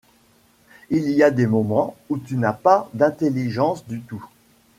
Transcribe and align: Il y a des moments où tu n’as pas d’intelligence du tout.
Il 0.89 1.11
y 1.11 1.21
a 1.21 1.29
des 1.29 1.45
moments 1.45 1.95
où 2.09 2.17
tu 2.17 2.35
n’as 2.35 2.53
pas 2.53 2.89
d’intelligence 2.95 3.85
du 3.87 4.01
tout. 4.01 4.25